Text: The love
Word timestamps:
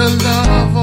The 0.00 0.08
love 0.24 0.79